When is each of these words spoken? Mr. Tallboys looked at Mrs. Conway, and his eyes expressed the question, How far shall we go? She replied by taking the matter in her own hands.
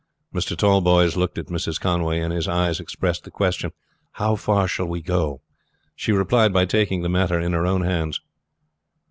Mr. 0.33 0.57
Tallboys 0.57 1.15
looked 1.15 1.37
at 1.37 1.45
Mrs. 1.45 1.79
Conway, 1.79 2.21
and 2.21 2.33
his 2.33 2.47
eyes 2.47 2.79
expressed 2.79 3.23
the 3.23 3.29
question, 3.29 3.71
How 4.13 4.35
far 4.35 4.67
shall 4.67 4.87
we 4.87 4.99
go? 4.99 5.41
She 5.95 6.11
replied 6.11 6.51
by 6.51 6.65
taking 6.65 7.03
the 7.03 7.07
matter 7.07 7.39
in 7.39 7.53
her 7.53 7.67
own 7.67 7.81
hands. 7.83 8.19